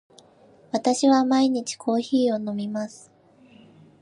[0.71, 3.11] 私は毎日コーヒーを飲みます。